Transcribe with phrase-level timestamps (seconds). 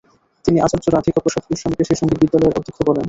[0.45, 2.99] তিনি আচার্য রাধিকাপ্রসাদ গোস্বামীকে সেই সঙ্গীত বিদ্যালয়ের অধ্যক্ষ করেন।